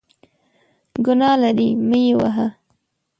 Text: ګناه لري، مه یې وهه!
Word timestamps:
ګناه 1.05 1.35
لري، 1.41 1.69
مه 1.87 1.97
یې 2.05 2.13
وهه! 2.19 2.47